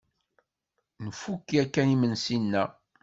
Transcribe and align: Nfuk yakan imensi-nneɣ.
Nfuk 1.05 1.45
yakan 1.55 1.89
imensi-nneɣ. 1.95 2.69